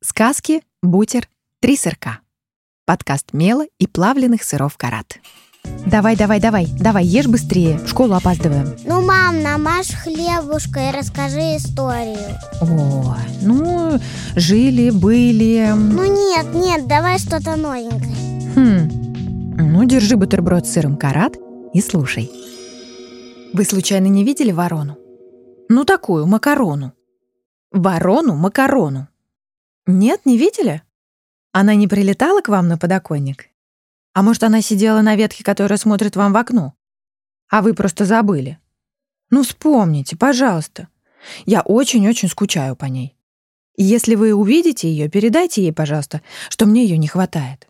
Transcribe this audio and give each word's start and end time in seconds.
Сказки, 0.00 0.62
бутер, 0.80 1.28
три 1.60 1.76
сырка. 1.76 2.20
Подкаст 2.86 3.32
мела 3.32 3.64
и 3.80 3.88
плавленых 3.88 4.44
сыров 4.44 4.76
карат. 4.76 5.18
Давай, 5.86 6.16
давай, 6.16 6.38
давай, 6.38 6.68
давай, 6.78 7.04
ешь 7.04 7.26
быстрее, 7.26 7.78
в 7.78 7.88
школу 7.88 8.14
опаздываем. 8.14 8.76
Ну, 8.84 9.04
мам, 9.04 9.42
намажь 9.42 9.90
хлебушка 9.90 10.88
и 10.88 10.96
расскажи 10.96 11.56
историю. 11.56 12.38
О, 12.60 13.16
ну, 13.42 13.98
жили, 14.36 14.90
были. 14.90 15.72
Ну 15.76 16.04
нет, 16.04 16.54
нет, 16.54 16.86
давай 16.86 17.18
что-то 17.18 17.56
новенькое. 17.56 18.54
Хм, 18.54 19.72
ну, 19.72 19.82
держи 19.82 20.16
бутерброд 20.16 20.64
с 20.64 20.74
сыром 20.74 20.96
карат 20.96 21.36
и 21.74 21.80
слушай. 21.80 22.30
Вы 23.52 23.64
случайно 23.64 24.06
не 24.06 24.22
видели 24.22 24.52
ворону? 24.52 24.96
Ну, 25.68 25.84
такую, 25.84 26.24
макарону. 26.26 26.92
Ворону-макарону. 27.72 29.08
Нет, 29.90 30.26
не 30.26 30.36
видели? 30.36 30.82
Она 31.52 31.74
не 31.74 31.88
прилетала 31.88 32.42
к 32.42 32.48
вам 32.48 32.68
на 32.68 32.76
подоконник? 32.76 33.46
А 34.12 34.22
может, 34.22 34.42
она 34.42 34.60
сидела 34.60 35.00
на 35.00 35.16
ветке, 35.16 35.42
которая 35.42 35.78
смотрит 35.78 36.14
вам 36.14 36.34
в 36.34 36.36
окно? 36.36 36.74
А 37.48 37.62
вы 37.62 37.72
просто 37.72 38.04
забыли? 38.04 38.58
Ну, 39.30 39.42
вспомните, 39.42 40.14
пожалуйста. 40.14 40.88
Я 41.46 41.62
очень-очень 41.62 42.28
скучаю 42.28 42.76
по 42.76 42.84
ней. 42.84 43.16
Если 43.78 44.14
вы 44.14 44.34
увидите 44.34 44.90
ее, 44.90 45.08
передайте 45.08 45.62
ей, 45.62 45.72
пожалуйста, 45.72 46.20
что 46.50 46.66
мне 46.66 46.82
ее 46.82 46.98
не 46.98 47.08
хватает. 47.08 47.66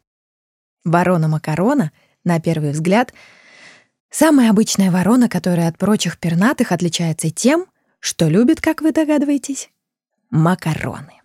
Ворона 0.85 1.29
Макарона, 1.29 1.93
на 2.25 2.41
первый 2.41 2.73
взгляд, 2.73 3.15
самая 4.11 4.51
обычная 4.51 4.91
ворона, 4.91 5.29
которая 5.29 5.69
от 5.69 5.79
прочих 5.79 6.19
пернатых 6.19 6.73
отличается 6.73 7.31
тем, 7.31 7.67
что 8.01 8.27
любит, 8.27 8.61
как 8.61 8.83
вы 8.83 8.91
догадываетесь, 8.91 9.71
макароны. 10.31 11.18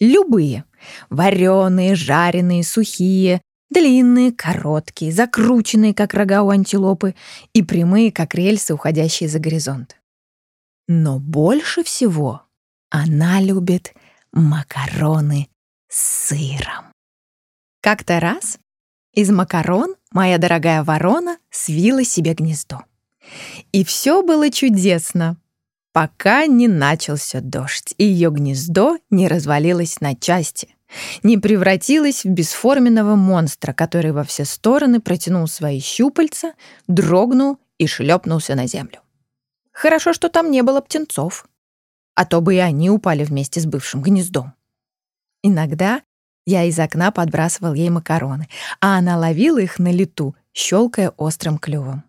Любые. 0.00 0.64
Вареные, 1.10 1.94
жареные, 1.94 2.62
сухие, 2.62 3.42
длинные, 3.70 4.32
короткие, 4.32 5.12
закрученные, 5.12 5.94
как 5.94 6.14
рога 6.14 6.42
у 6.42 6.50
антилопы, 6.50 7.14
и 7.52 7.62
прямые, 7.62 8.12
как 8.12 8.34
рельсы, 8.34 8.74
уходящие 8.74 9.28
за 9.28 9.38
горизонт. 9.38 9.96
Но 10.86 11.18
больше 11.18 11.84
всего 11.84 12.42
она 12.90 13.40
любит 13.40 13.94
макароны 14.32 15.48
с 15.88 16.28
сыром. 16.28 16.92
Как-то 17.82 18.20
раз 18.20 18.58
из 19.12 19.30
макарон 19.30 19.94
моя 20.10 20.38
дорогая 20.38 20.82
ворона 20.82 21.38
свила 21.50 22.04
себе 22.04 22.34
гнездо. 22.34 22.84
И 23.72 23.84
все 23.84 24.22
было 24.22 24.50
чудесно 24.50 25.36
пока 25.98 26.46
не 26.46 26.68
начался 26.68 27.40
дождь, 27.40 27.92
и 27.98 28.04
ее 28.04 28.30
гнездо 28.30 28.98
не 29.10 29.26
развалилось 29.26 30.00
на 30.00 30.14
части, 30.14 30.76
не 31.24 31.38
превратилось 31.38 32.22
в 32.22 32.28
бесформенного 32.28 33.16
монстра, 33.16 33.72
который 33.72 34.12
во 34.12 34.22
все 34.22 34.44
стороны 34.44 35.00
протянул 35.00 35.48
свои 35.48 35.80
щупальца, 35.80 36.52
дрогнул 36.86 37.58
и 37.78 37.88
шлепнулся 37.88 38.54
на 38.54 38.68
землю. 38.68 39.00
Хорошо, 39.72 40.12
что 40.12 40.28
там 40.28 40.52
не 40.52 40.62
было 40.62 40.80
птенцов, 40.80 41.48
а 42.14 42.24
то 42.24 42.40
бы 42.40 42.54
и 42.54 42.58
они 42.58 42.90
упали 42.90 43.24
вместе 43.24 43.58
с 43.58 43.66
бывшим 43.66 44.00
гнездом. 44.00 44.52
Иногда 45.42 46.02
я 46.46 46.62
из 46.62 46.78
окна 46.78 47.10
подбрасывал 47.10 47.74
ей 47.74 47.90
макароны, 47.90 48.48
а 48.80 48.98
она 48.98 49.18
ловила 49.18 49.58
их 49.58 49.80
на 49.80 49.90
лету, 49.90 50.36
щелкая 50.52 51.10
острым 51.16 51.58
клювом. 51.58 52.07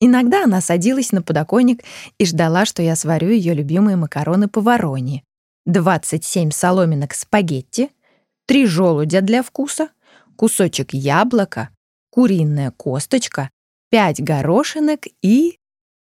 Иногда 0.00 0.44
она 0.44 0.60
садилась 0.60 1.12
на 1.12 1.22
подоконник 1.22 1.84
и 2.18 2.24
ждала, 2.24 2.64
что 2.64 2.82
я 2.82 2.96
сварю 2.96 3.28
ее 3.30 3.54
любимые 3.54 3.96
макароны 3.96 4.48
по 4.48 4.60
вороне. 4.60 5.22
27 5.66 6.50
соломинок 6.50 7.14
спагетти, 7.14 7.90
три 8.46 8.66
желудя 8.66 9.20
для 9.20 9.42
вкуса, 9.42 9.90
кусочек 10.36 10.94
яблока, 10.94 11.68
куриная 12.10 12.70
косточка, 12.70 13.50
5 13.90 14.22
горошинок 14.22 15.06
и 15.20 15.58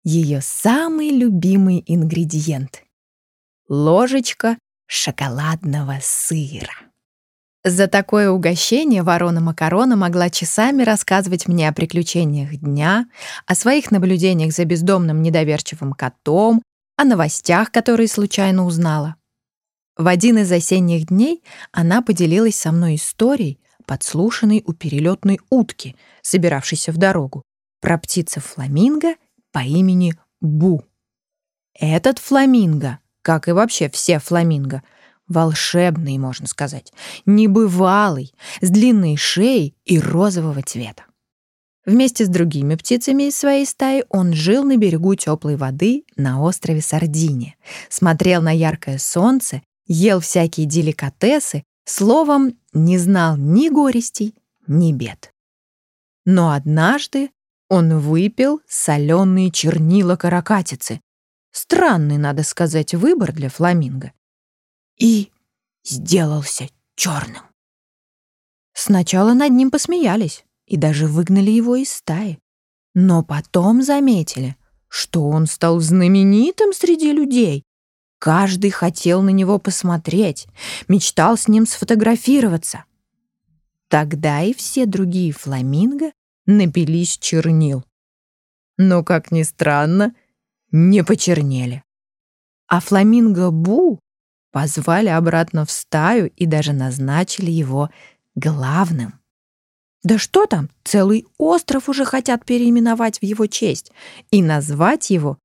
ее 0.05 0.41
самый 0.41 1.11
любимый 1.11 1.85
ингредиент— 1.87 2.83
ложечка 3.69 4.59
шоколадного 4.87 5.99
сыра. 6.01 6.92
За 7.65 7.87
такое 7.87 8.29
угощение 8.29 9.05
ворона 9.05 9.41
Макарона 9.41 9.95
могла 9.95 10.31
часами 10.31 10.83
рассказывать 10.83 11.47
мне 11.47 11.69
о 11.69 11.73
приключениях 11.73 12.57
дня, 12.57 13.07
о 13.47 13.55
своих 13.55 13.93
наблюдениях 13.93 14.53
за 14.53 14.65
бездомным 14.65 15.23
недоверчивым 15.23 15.93
котом, 15.93 16.63
о 16.97 17.05
новостях, 17.05 17.71
которые 17.71 18.09
случайно 18.09 18.67
узнала. 18.67 19.15
В 19.97 20.09
один 20.09 20.39
из 20.39 20.51
осенних 20.51 21.07
дней 21.07 21.45
она 21.71 22.03
поделилась 22.03 22.57
со 22.57 22.73
мной 22.73 22.97
историей, 22.97 23.61
подслушанной 23.87 24.65
у 24.67 24.73
перелетной 24.73 25.39
утки, 25.49 25.95
собиравшейся 26.21 26.91
в 26.91 26.97
дорогу, 26.97 27.43
про 27.81 27.97
птицу 27.97 28.41
фламинго 28.41 29.15
по 29.53 29.61
имени 29.61 30.15
Бу. 30.41 30.85
Этот 31.79 32.19
фламинго, 32.19 32.99
как 33.23 33.47
и 33.47 33.53
вообще 33.53 33.89
все 33.89 34.19
фламинго, 34.19 34.83
волшебный, 35.33 36.19
можно 36.19 36.47
сказать, 36.47 36.93
небывалый, 37.27 38.33
с 38.61 38.71
длинной 38.71 39.17
шеей 39.17 39.75
и 39.85 39.99
розового 39.99 40.63
цвета. 40.63 41.05
Вместе 41.85 42.25
с 42.25 42.29
другими 42.29 42.77
птицами 42.77 43.25
из 43.25 43.37
своей 43.37 43.67
стаи 43.67 44.05
он 44.09 44.33
жил 44.35 44.63
на 44.63 44.77
берегу 44.77 45.17
теплой 45.17 45.57
воды 45.57 46.05
на 46.17 46.41
острове 46.41 46.81
Сардиния, 46.81 47.57
смотрел 47.89 48.41
на 48.41 48.53
яркое 48.53 48.99
солнце, 48.99 49.63
ел 49.87 50.21
всякие 50.21 50.67
деликатесы, 50.67 51.65
словом, 51.85 52.57
не 52.73 52.99
знал 52.99 53.37
ни 53.37 53.69
горестей, 53.69 54.35
ни 54.69 54.93
бед. 54.93 55.33
Но 56.25 56.53
однажды 56.53 57.31
он 57.69 57.99
выпил 57.99 58.61
соленые 58.69 59.51
чернила 59.51 60.15
каракатицы. 60.15 61.01
Странный, 61.51 62.17
надо 62.17 62.45
сказать, 62.45 62.95
выбор 62.95 63.33
для 63.33 63.49
фламинго 63.49 64.13
и 65.03 65.33
сделался 65.83 66.69
черным. 66.95 67.43
Сначала 68.73 69.35
над 69.35 69.51
ним 69.51 69.73
посмеялись 69.73 70.45
и 70.67 70.77
даже 70.77 71.09
выгнали 71.09 71.51
его 71.51 71.75
из 71.75 71.93
стаи. 71.93 72.39
Но 72.95 73.25
потом 73.25 73.83
заметили, 73.83 74.57
что 74.87 75.29
он 75.29 75.47
стал 75.47 75.81
знаменитым 75.81 76.73
среди 76.73 77.11
людей. 77.13 77.65
Каждый 78.21 78.71
хотел 78.71 79.23
на 79.23 79.31
него 79.31 79.59
посмотреть, 79.59 80.47
мечтал 80.87 81.37
с 81.37 81.49
ним 81.49 81.67
сфотографироваться. 81.67 82.85
Тогда 83.89 84.43
и 84.43 84.55
все 84.55 84.87
другие 84.87 85.33
фламинго 85.33 86.13
напились 86.47 87.19
чернил. 87.19 87.85
Но, 88.79 89.03
как 89.03 89.33
ни 89.33 89.43
странно, 89.43 90.15
не 90.71 91.03
почернели. 91.03 91.83
А 92.69 92.81
фламинго 92.81 93.51
Бу 93.51 93.99
позвали 94.53 95.09
обратно 95.09 95.65
в 95.65 95.71
стаю 95.71 96.31
и 96.37 96.47
даже 96.47 96.73
назначили 96.73 97.51
его 97.51 97.91
главным. 98.35 99.19
Да 100.05 100.19
что 100.19 100.47
там, 100.47 100.69
целый 100.85 101.27
остров 101.39 101.89
уже 101.89 102.05
хотят 102.05 102.45
переименовать 102.45 103.19
в 103.19 103.25
его 103.25 103.47
честь 103.47 103.93
и 104.31 104.43
назвать 104.43 105.11
его 105.11 105.39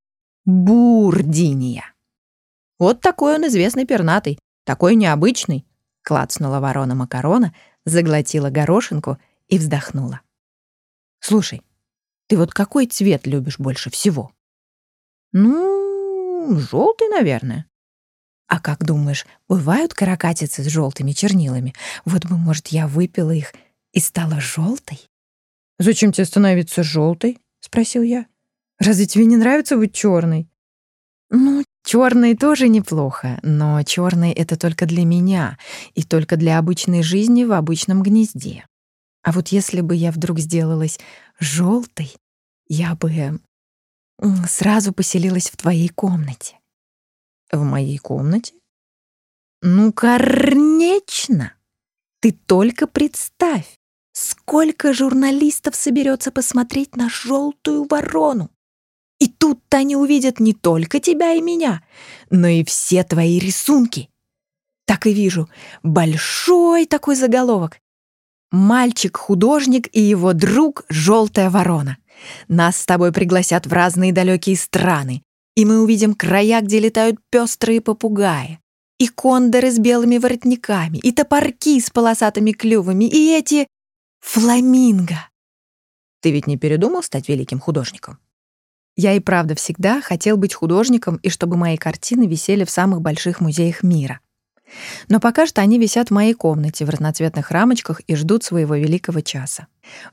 Бурдиния. 0.45 1.93
Вот 2.79 3.01
такой 3.01 3.35
он 3.35 3.47
известный 3.47 3.85
пернатый, 3.85 4.39
такой 4.63 4.95
необычный, 4.95 5.65
клацнула 6.03 6.59
ворона 6.59 6.95
Макарона, 6.95 7.53
заглотила 7.85 8.49
горошинку 8.49 9.17
и 9.47 9.57
вздохнула. 9.57 10.21
Слушай, 11.19 11.61
ты 12.27 12.37
вот 12.37 12.53
какой 12.53 12.87
цвет 12.87 13.27
любишь 13.27 13.59
больше 13.59 13.89
всего? 13.89 14.31
Ну, 15.33 16.55
желтый, 16.57 17.09
наверное. 17.09 17.65
А 18.47 18.59
как 18.59 18.85
думаешь, 18.85 19.25
бывают 19.49 19.93
каракатицы 19.93 20.63
с 20.63 20.67
желтыми 20.67 21.11
чернилами? 21.11 21.73
Вот 22.05 22.25
бы, 22.25 22.37
может, 22.37 22.67
я 22.67 22.87
выпила 22.87 23.31
их 23.31 23.53
и 23.91 23.99
стала 23.99 24.39
желтой? 24.39 25.01
Зачем 25.79 26.11
тебе 26.11 26.25
становиться 26.25 26.81
желтой? 26.81 27.39
спросил 27.59 28.03
я. 28.03 28.25
Разве 28.79 29.05
тебе 29.05 29.25
не 29.25 29.35
нравится 29.35 29.75
быть 29.75 29.93
черной? 29.93 30.47
Ну, 31.29 31.65
черный 31.83 32.37
тоже 32.37 32.69
неплохо, 32.69 33.39
но 33.43 33.83
черный 33.83 34.31
это 34.31 34.55
только 34.55 34.85
для 34.85 35.03
меня 35.03 35.57
и 35.93 36.03
только 36.03 36.37
для 36.37 36.57
обычной 36.57 37.03
жизни 37.03 37.43
в 37.43 37.51
обычном 37.51 38.01
гнезде. 38.01 38.65
А 39.23 39.33
вот 39.33 39.49
если 39.49 39.81
бы 39.81 39.93
я 39.93 40.11
вдруг 40.11 40.39
сделалась 40.39 40.99
желтой, 41.37 42.15
я 42.69 42.95
бы 42.95 43.39
сразу 44.47 44.93
поселилась 44.93 45.49
в 45.49 45.57
твоей 45.57 45.89
комнате. 45.89 46.57
В 47.51 47.63
моей 47.63 47.97
комнате? 47.97 48.53
Ну, 49.61 49.93
конечно. 49.93 51.53
Ты 52.19 52.31
только 52.31 52.87
представь, 52.87 53.77
сколько 54.11 54.93
журналистов 54.93 55.75
соберется 55.75 56.31
посмотреть 56.31 56.95
на 56.95 57.09
желтую 57.09 57.87
ворону. 57.89 58.51
И 59.19 59.27
тут-то 59.27 59.77
они 59.77 59.95
увидят 59.95 60.39
не 60.39 60.53
только 60.53 60.99
тебя 60.99 61.33
и 61.33 61.41
меня, 61.41 61.83
но 62.29 62.47
и 62.47 62.63
все 62.63 63.03
твои 63.03 63.39
рисунки. 63.39 64.09
Так 64.85 65.07
и 65.07 65.13
вижу. 65.13 65.49
Большой 65.83 66.85
такой 66.85 67.15
заголовок. 67.15 67.79
«Мальчик-художник 68.51 69.89
и 69.93 70.01
его 70.01 70.33
друг— 70.33 70.85
желтая 70.89 71.49
ворона». 71.49 71.97
Нас 72.47 72.77
с 72.77 72.85
тобой 72.85 73.11
пригласят 73.11 73.67
в 73.67 73.73
разные 73.73 74.13
далекие 74.13 74.55
страны, 74.55 75.23
и 75.57 75.65
мы 75.65 75.81
увидим 75.81 76.13
края, 76.13 76.61
где 76.61 76.79
летают 76.79 77.17
пестрые 77.31 77.81
попугаи, 77.81 78.59
и 78.99 79.07
кондоры 79.07 79.71
с 79.71 79.79
белыми 79.79 80.19
воротниками, 80.19 80.99
и 80.99 81.11
топорки 81.11 81.79
с 81.79 81.89
полосатыми 81.89 82.51
клювами, 82.51 83.05
и 83.05 83.35
эти 83.35 83.67
фламинго. 84.19 85.17
Ты 86.21 86.29
ведь 86.29 86.45
не 86.45 86.57
передумал 86.57 87.01
стать 87.01 87.27
великим 87.27 87.59
художником? 87.59 88.19
Я 88.95 89.13
и 89.13 89.19
правда 89.19 89.55
всегда 89.55 89.99
хотел 89.99 90.37
быть 90.37 90.53
художником 90.53 91.15
и 91.23 91.29
чтобы 91.29 91.57
мои 91.57 91.75
картины 91.75 92.27
висели 92.27 92.63
в 92.63 92.69
самых 92.69 93.01
больших 93.01 93.41
музеях 93.41 93.81
мира. 93.81 94.19
Но 95.09 95.19
пока 95.19 95.47
что 95.47 95.61
они 95.61 95.79
висят 95.79 96.09
в 96.09 96.13
моей 96.13 96.35
комнате 96.35 96.85
в 96.85 96.89
разноцветных 96.91 97.49
рамочках 97.49 98.01
и 98.01 98.15
ждут 98.15 98.43
своего 98.43 98.75
великого 98.75 99.21
часа. 99.21 99.65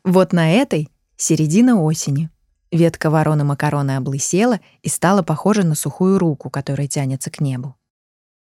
Вот 0.05 0.32
на 0.32 0.50
этой 0.52 0.88
середина 1.19 1.82
осени. 1.82 2.31
Ветка 2.75 3.09
вороны 3.09 3.44
макароны 3.44 3.93
облысела 3.93 4.59
и 4.82 4.88
стала 4.88 5.23
похожа 5.23 5.65
на 5.65 5.76
сухую 5.76 6.19
руку, 6.19 6.50
которая 6.50 6.88
тянется 6.88 7.31
к 7.31 7.41
небу. 7.41 7.76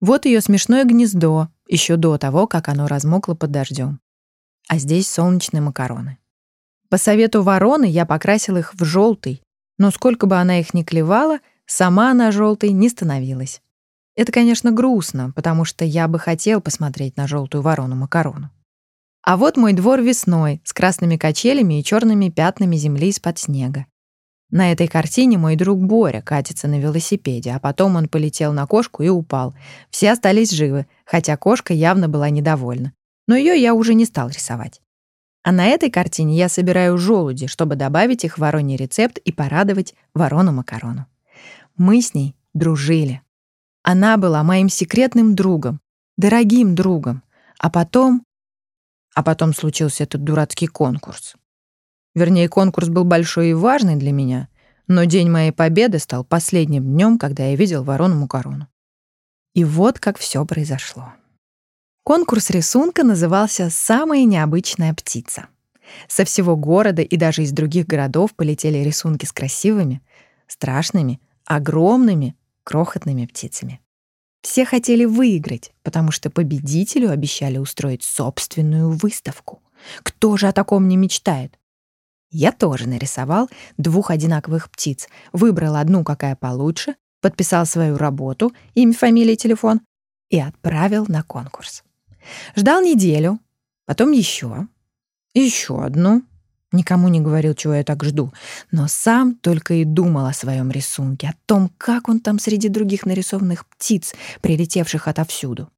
Вот 0.01 0.25
ее 0.25 0.41
смешное 0.41 0.85
гнездо, 0.85 1.49
еще 1.67 1.97
до 1.97 2.17
того, 2.17 2.47
как 2.47 2.67
оно 2.67 2.87
размокло 2.87 3.35
под 3.35 3.51
дождем. 3.51 3.99
А 4.67 4.79
здесь 4.79 5.07
солнечные 5.07 5.61
макароны. 5.61 6.17
По 6.89 6.97
совету 6.97 7.43
вороны 7.43 7.85
я 7.85 8.07
покрасил 8.07 8.57
их 8.57 8.73
в 8.73 8.83
желтый, 8.83 9.43
но 9.77 9.91
сколько 9.91 10.25
бы 10.25 10.37
она 10.37 10.59
их 10.59 10.73
ни 10.73 10.81
клевала, 10.81 11.37
сама 11.67 12.09
она 12.09 12.31
желтой 12.31 12.71
не 12.71 12.89
становилась. 12.89 13.61
Это, 14.15 14.31
конечно, 14.31 14.71
грустно, 14.71 15.31
потому 15.35 15.63
что 15.63 15.85
я 15.85 16.07
бы 16.07 16.17
хотел 16.17 16.59
посмотреть 16.59 17.17
на 17.17 17.27
желтую 17.27 17.61
ворону-макарону. 17.61 18.49
А 19.21 19.37
вот 19.37 19.57
мой 19.57 19.73
двор 19.73 20.01
весной 20.01 20.59
с 20.63 20.73
красными 20.73 21.17
качелями 21.17 21.79
и 21.79 21.83
черными 21.83 22.29
пятнами 22.29 22.77
земли 22.77 23.09
из-под 23.09 23.37
снега. 23.37 23.85
На 24.49 24.71
этой 24.71 24.87
картине 24.87 25.37
мой 25.37 25.57
друг 25.57 25.79
Боря 25.79 26.21
катится 26.21 26.67
на 26.67 26.79
велосипеде, 26.79 27.51
а 27.51 27.59
потом 27.59 27.97
он 27.97 28.07
полетел 28.07 28.53
на 28.53 28.65
кошку 28.65 29.03
и 29.03 29.09
упал. 29.09 29.53
Все 29.89 30.11
остались 30.11 30.51
живы, 30.51 30.87
хотя 31.05 31.35
кошка 31.35 31.73
явно 31.73 32.07
была 32.07 32.29
недовольна. 32.29 32.93
Но 33.27 33.35
ее 33.35 33.61
я 33.61 33.73
уже 33.73 33.93
не 33.93 34.05
стал 34.05 34.29
рисовать. 34.29 34.81
А 35.43 35.51
на 35.51 35.65
этой 35.65 35.89
картине 35.89 36.37
я 36.37 36.47
собираю 36.47 36.97
желуди, 36.97 37.47
чтобы 37.47 37.75
добавить 37.75 38.23
их 38.23 38.37
в 38.37 38.41
вороний 38.41 38.77
рецепт 38.77 39.17
и 39.17 39.33
порадовать 39.33 39.95
ворону-макарону. 40.13 41.07
Мы 41.75 42.01
с 42.01 42.13
ней 42.13 42.35
дружили. 42.53 43.21
Она 43.83 44.17
была 44.17 44.43
моим 44.43 44.69
секретным 44.69 45.35
другом, 45.35 45.81
дорогим 46.17 46.73
другом. 46.73 47.21
А 47.59 47.69
потом... 47.69 48.23
А 49.13 49.23
потом 49.23 49.53
случился 49.53 50.03
этот 50.03 50.23
дурацкий 50.23 50.67
конкурс. 50.67 51.35
Вернее, 52.17 52.49
конкурс 52.49 52.89
был 52.89 53.03
большой 53.03 53.51
и 53.51 53.53
важный 53.53 53.95
для 53.95 54.11
меня, 54.11 54.47
но 54.87 55.03
день 55.03 55.29
моей 55.29 55.51
победы 55.51 55.99
стал 55.99 56.23
последним 56.23 56.83
днем, 56.83 57.19
когда 57.19 57.45
я 57.45 57.55
видел 57.55 57.83
ворону-мукарону. 57.83 58.67
И 59.53 59.63
вот 59.63 59.99
как 59.99 60.17
все 60.17 60.43
произошло. 60.43 61.13
Конкурс 62.03 62.49
рисунка 62.49 63.03
назывался 63.03 63.69
«Самая 63.69 64.23
необычная 64.23 64.95
птица». 64.95 65.45
Со 66.07 66.25
всего 66.25 66.57
города 66.57 67.03
и 67.03 67.17
даже 67.17 67.43
из 67.43 67.51
других 67.51 67.85
городов 67.85 68.33
полетели 68.33 68.79
рисунки 68.79 69.25
с 69.25 69.31
красивыми, 69.31 70.01
страшными, 70.47 71.21
огромными, 71.45 72.35
крохотными 72.63 73.27
птицами. 73.27 73.79
Все 74.41 74.65
хотели 74.65 75.05
выиграть, 75.05 75.71
потому 75.83 76.09
что 76.09 76.31
победителю 76.31 77.11
обещали 77.11 77.59
устроить 77.59 78.01
собственную 78.01 78.89
выставку. 78.89 79.61
Кто 80.01 80.35
же 80.35 80.47
о 80.47 80.51
таком 80.51 80.87
не 80.87 80.97
мечтает? 80.97 81.59
Я 82.29 82.51
тоже 82.51 82.87
нарисовал 82.87 83.49
двух 83.77 84.11
одинаковых 84.11 84.69
птиц, 84.69 85.07
выбрал 85.31 85.75
одну, 85.75 86.03
какая 86.03 86.35
получше, 86.35 86.95
подписал 87.21 87.65
свою 87.65 87.97
работу, 87.97 88.53
имя, 88.73 88.93
фамилия, 88.93 89.35
телефон 89.35 89.81
и 90.29 90.39
отправил 90.39 91.05
на 91.07 91.23
конкурс. 91.23 91.83
Ждал 92.55 92.81
неделю, 92.81 93.39
потом 93.85 94.11
еще, 94.11 94.67
еще 95.33 95.83
одну, 95.83 96.23
Никому 96.73 97.07
не 97.07 97.21
говорил, 97.21 97.53
чего 97.53 97.75
я 97.75 97.83
так 97.83 98.03
жду, 98.03 98.33
но 98.71 98.87
сам 98.89 99.35
только 99.35 99.75
и 99.75 99.85
думал 99.85 100.25
о 100.25 100.33
своем 100.33 100.69
рисунке, 100.69 101.29
о 101.29 101.35
том, 101.45 101.71
как 101.77 102.09
он 102.09 102.19
там 102.19 102.39
среди 102.39 102.67
других 102.67 103.05
нарисованных 103.05 103.65
птиц, 103.65 104.13
прилетевших 104.41 105.07
отовсюду. 105.07 105.69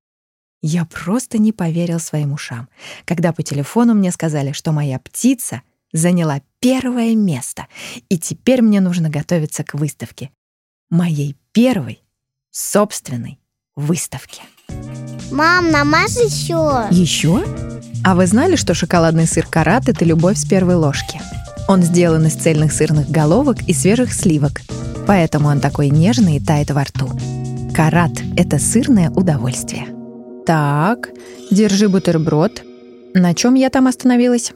Я 0.61 0.85
просто 0.85 1.37
не 1.37 1.53
поверил 1.53 1.99
своим 1.99 2.33
ушам, 2.33 2.69
когда 3.05 3.31
по 3.33 3.43
телефону 3.43 3.93
мне 3.93 4.11
сказали, 4.11 4.51
что 4.51 4.71
моя 4.71 4.97
птица 4.99 5.61
заняла 5.93 6.41
первое 6.59 7.15
место, 7.15 7.67
и 8.09 8.17
теперь 8.17 8.61
мне 8.61 8.81
нужно 8.81 9.09
готовиться 9.09 9.63
к 9.63 9.73
выставке. 9.73 10.31
Моей 10.89 11.35
первой 11.51 12.01
собственной 12.51 13.39
выставке. 13.75 14.41
Мам, 15.31 15.71
намажь 15.71 16.17
еще. 16.17 16.87
Еще? 16.91 17.43
А 18.03 18.15
вы 18.15 18.27
знали, 18.27 18.55
что 18.55 18.73
шоколадный 18.73 19.27
сыр 19.27 19.45
карат— 19.45 19.87
это 19.89 20.05
любовь 20.05 20.37
с 20.37 20.45
первой 20.45 20.75
ложки? 20.75 21.21
Он 21.67 21.83
сделан 21.83 22.25
из 22.25 22.33
цельных 22.33 22.73
сырных 22.73 23.09
головок 23.09 23.57
и 23.67 23.73
свежих 23.73 24.13
сливок, 24.13 24.61
поэтому 25.05 25.49
он 25.49 25.59
такой 25.59 25.89
нежный 25.89 26.37
и 26.37 26.39
тает 26.39 26.71
во 26.71 26.83
рту. 26.83 27.09
Карат— 27.75 28.11
это 28.37 28.57
сырное 28.57 29.11
удовольствие. 29.11 29.85
Так, 30.45 31.09
держи 31.51 31.87
бутерброд. 31.87 32.63
На 33.13 33.35
чем 33.35 33.53
я 33.53 33.69
там 33.69 33.87
остановилась? 33.87 34.53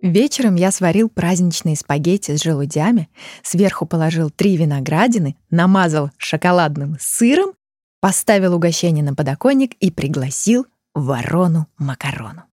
Вечером 0.00 0.54
я 0.54 0.70
сварил 0.70 1.08
праздничные 1.08 1.76
спагетти 1.76 2.36
с 2.36 2.42
желудями, 2.42 3.08
сверху 3.42 3.84
положил 3.84 4.30
три 4.30 4.56
виноградины, 4.56 5.36
намазал 5.50 6.10
шоколадным 6.16 6.96
сыром, 7.00 7.54
поставил 8.00 8.54
угощение 8.54 9.02
на 9.02 9.14
подоконник 9.14 9.74
и 9.74 9.90
пригласил 9.90 10.66
ворону-макарону. 10.94 12.44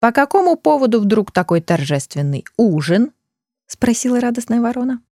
«По 0.00 0.12
какому 0.12 0.56
поводу 0.56 1.00
вдруг 1.00 1.32
такой 1.32 1.60
торжественный 1.60 2.44
ужин?»— 2.56 3.12
спросила 3.66 4.20
радостная 4.20 4.60
ворона. 4.60 5.02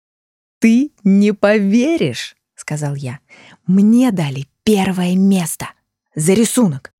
«Ты 0.58 0.92
не 1.04 1.32
поверишь!»— 1.32 2.36
сказал 2.54 2.94
я. 2.94 3.18
«Мне 3.66 4.10
дали 4.10 4.46
первое 4.62 5.16
место 5.16 5.68
за 6.14 6.32
рисунок». 6.32 6.92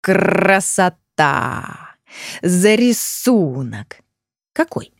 «Красота! 0.00 1.87
За 2.42 2.74
рисунок!» 2.74 4.00
«Какой?» 4.52 4.92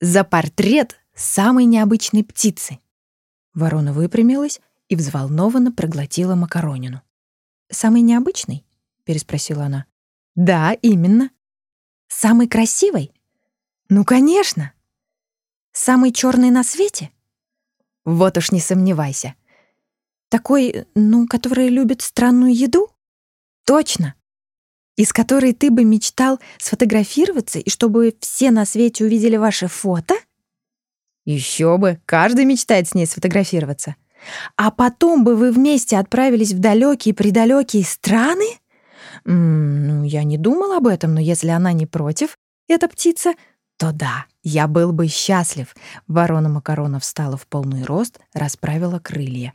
«За 0.00 0.24
портрет 0.24 0.96
самой 1.14 1.64
необычной 1.64 2.24
птицы». 2.24 2.78
Ворона 3.54 3.92
выпрямилась 3.92 4.60
и 4.88 4.96
взволнованно 4.96 5.72
проглотила 5.72 6.34
макаронину. 6.34 7.02
«Самый 7.70 8.02
необычный?»— 8.02 8.64
переспросила 9.04 9.64
она. 9.64 9.86
«Да, 10.34 10.72
именно. 10.74 11.30
Самый 12.08 12.48
красивый? 12.48 13.12
Ну, 13.88 14.04
конечно. 14.04 14.72
Самый 15.72 16.12
черный 16.12 16.50
на 16.50 16.62
свете? 16.62 17.10
Вот 18.04 18.38
уж 18.38 18.52
не 18.52 18.60
сомневайся. 18.60 19.34
Такой, 20.28 20.86
ну, 20.94 21.26
который 21.26 21.68
любит 21.68 22.02
странную 22.02 22.54
еду? 22.54 22.90
Точно. 23.64 24.14
Из 24.96 25.12
которой 25.12 25.52
ты 25.52 25.70
бы 25.70 25.84
мечтал 25.84 26.40
сфотографироваться 26.58 27.58
и 27.58 27.68
чтобы 27.68 28.14
все 28.20 28.50
на 28.50 28.64
свете 28.64 29.04
увидели 29.04 29.36
ваше 29.36 29.68
фото? 29.68 30.14
Еще 31.26 31.76
бы, 31.76 32.00
каждый 32.06 32.44
мечтает 32.44 32.88
с 32.88 32.94
ней 32.94 33.06
сфотографироваться. 33.06 33.96
А 34.56 34.70
потом 34.70 35.24
бы 35.24 35.36
вы 35.36 35.52
вместе 35.52 35.98
отправились 35.98 36.52
в 36.52 36.58
далекие-предалекие 36.58 37.84
страны? 37.84 38.46
ну, 39.24 40.04
я 40.04 40.24
не 40.24 40.38
думал 40.38 40.72
об 40.72 40.86
этом, 40.86 41.14
но 41.14 41.20
если 41.20 41.48
она 41.48 41.72
не 41.72 41.86
против, 41.86 42.38
эта 42.68 42.88
птица, 42.88 43.34
то 43.76 43.92
да, 43.92 44.26
я 44.42 44.66
был 44.68 44.92
бы 44.92 45.08
счастлив. 45.08 45.74
Ворона 46.06 46.48
Макарона 46.48 47.00
встала 47.00 47.36
в 47.36 47.46
полный 47.46 47.84
рост, 47.84 48.20
расправила 48.32 48.98
крылья. 48.98 49.54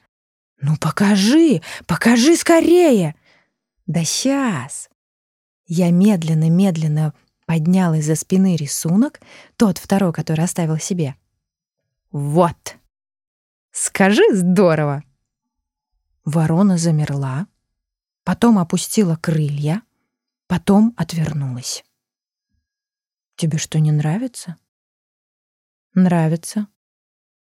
«Ну 0.62 0.78
покажи, 0.78 1.62
покажи 1.88 2.36
скорее!» 2.36 3.16
«Да 3.88 4.04
сейчас!» 4.04 4.90
Я 5.74 5.90
медленно-медленно 5.90 7.14
поднял 7.46 7.94
из-за 7.94 8.16
спины 8.16 8.58
рисунок, 8.58 9.22
тот 9.56 9.78
второй, 9.78 10.12
который 10.12 10.44
оставил 10.44 10.78
себе. 10.80 11.16
«Вот!» 12.12 12.76
«Скажи 13.72 14.22
здорово!» 14.34 15.02
Ворона 16.26 16.78
замерла, 16.78 17.48
потом 18.26 18.60
опустила 18.60 19.16
крылья, 19.16 19.82
потом 20.48 20.94
отвернулась. 20.98 21.86
«Тебе 23.38 23.58
что, 23.58 23.80
не 23.80 23.94
нравится?» 23.94 24.58
«Нравится. 25.94 26.68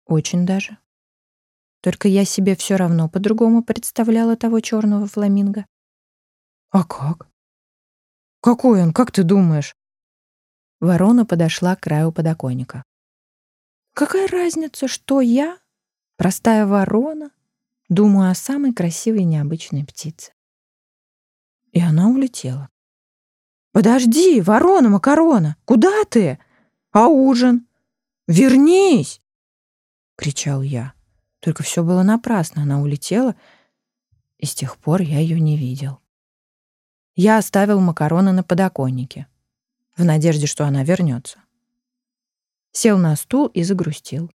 Очень 0.06 0.46
даже. 0.46 0.78
Только 1.82 2.08
я 2.08 2.24
себе 2.24 2.56
все 2.56 2.78
равно 2.78 3.10
по-другому 3.10 3.62
представляла 3.62 4.38
того 4.38 4.62
черного 4.62 5.06
фламинго. 5.06 5.66
А 6.70 6.86
как? 6.86 7.31
Какой 8.42 8.82
он, 8.82 8.92
как 8.92 9.12
ты 9.12 9.22
думаешь? 9.24 9.76
Ворона 10.80 11.28
подошла 11.28 11.76
к 11.76 11.82
краю 11.82 12.12
подоконника. 12.12 12.84
Какая 13.94 14.28
разница, 14.28 14.88
что 14.88 15.22
я, 15.22 15.60
простая 16.18 16.66
ворона, 16.66 17.30
думаю 17.88 18.32
о 18.32 18.36
самой 18.36 18.74
красивой 18.74 19.22
и 19.22 19.26
необычной 19.26 19.86
птице? 19.86 20.34
И 21.72 21.80
она 21.80 22.10
улетела. 22.10 22.70
«Подожди, 23.74 24.42
ворона-макарона, 24.42 25.56
куда 25.64 26.04
ты? 26.06 26.40
А 26.92 27.08
ужин? 27.08 27.68
Вернись!»— 28.28 29.22
кричал 30.18 30.62
я. 30.62 30.94
Только 31.40 31.64
все 31.64 31.84
было 31.84 32.04
напрасно, 32.04 32.64
она 32.64 32.82
улетела, 32.82 33.36
и 34.38 34.46
с 34.46 34.54
тех 34.56 34.78
пор 34.78 35.02
я 35.02 35.20
ее 35.20 35.40
не 35.40 35.58
видел. 35.58 36.01
Я 37.16 37.38
оставил 37.38 37.82
макароны 37.82 38.32
на 38.32 38.42
подоконнике, 38.42 39.28
в 39.98 40.06
надежде, 40.06 40.48
что 40.48 40.66
она 40.66 40.84
вернется. 40.84 41.40
Сел 42.72 42.98
на 42.98 43.16
стул 43.18 43.48
и 43.48 43.64
загрустил. 43.64 44.32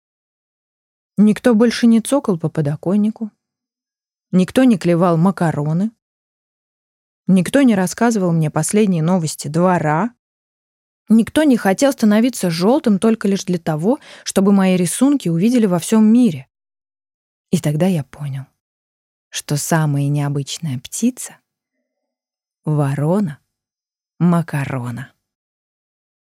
Никто 1.16 1.54
больше 1.54 1.86
не 1.86 2.02
цокал 2.02 2.38
по 2.38 2.50
подоконнику. 2.50 3.30
Никто 4.30 4.64
не 4.64 4.76
клевал 4.76 5.16
макароны. 5.16 5.90
Никто 7.26 7.62
не 7.62 7.74
рассказывал 7.74 8.32
мне 8.32 8.50
последние 8.50 9.02
новости 9.02 9.48
двора. 9.48 10.14
Никто 11.08 11.44
не 11.44 11.56
хотел 11.56 11.92
становиться 11.92 12.50
желтым 12.50 12.98
только 12.98 13.26
лишь 13.26 13.44
для 13.44 13.58
того, 13.58 14.00
чтобы 14.22 14.52
мои 14.52 14.76
рисунки 14.76 15.30
увидели 15.30 15.64
во 15.64 15.78
всем 15.78 16.04
мире. 16.04 16.46
И 17.50 17.58
тогда 17.58 17.86
я 17.86 18.04
понял, 18.04 18.44
что 19.30 19.56
самая 19.56 20.08
необычная 20.08 20.78
птица— 20.78 21.38
ворона 22.66 23.38
макарона. 24.18 25.12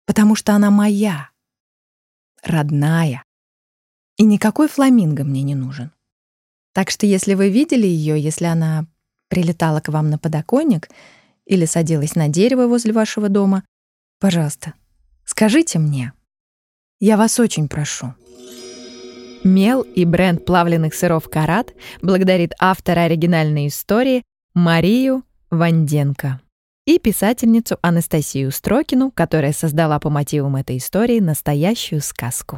Потому 0.07 0.37
что 0.37 0.53
она 0.53 0.71
моя, 0.71 1.31
родная, 2.43 3.25
и 4.17 4.25
никакой 4.25 4.69
фламинго 4.69 5.25
мне 5.25 5.43
не 5.43 5.55
нужен. 5.55 5.91
Так 6.73 6.91
что 6.91 7.07
если 7.07 7.35
вы 7.35 7.51
видели 7.51 7.87
ее, 7.87 8.21
если 8.21 8.45
она 8.45 8.87
прилетала 9.29 9.81
к 9.81 9.89
вам 9.89 10.11
на 10.11 10.19
подоконник 10.19 10.91
или 11.47 11.65
садилась 11.65 12.15
на 12.15 12.29
дерево 12.29 12.67
возле 12.67 12.93
вашего 12.93 13.29
дома, 13.29 13.65
пожалуйста, 14.21 14.75
скажите 15.25 15.79
мне. 15.79 16.13
Я 17.01 17.17
вас 17.17 17.41
очень 17.41 17.69
прошу. 17.69 18.15
Мел 19.45 19.83
и 19.83 20.05
бренд 20.05 20.45
плавленных 20.45 20.95
сыров 20.95 21.29
«Карат» 21.29 21.75
благодарит 22.03 22.53
автора 22.59 23.01
оригинальной 23.01 23.69
истории 23.69 24.23
Марию 24.55 25.25
Ванденко 25.55 26.41
и 26.85 26.99
писательницу 26.99 27.79
Анастасию 27.81 28.51
Строкину, 28.51 29.11
которая 29.11 29.53
создала 29.53 29.99
по 30.01 30.11
мотивам 30.11 30.57
этой 30.57 30.79
истории 30.79 31.21
настоящую 31.21 32.01
сказку. 32.01 32.53